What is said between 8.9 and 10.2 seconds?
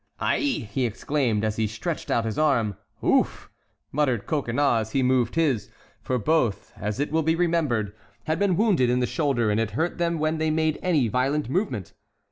the shoulder and it hurt them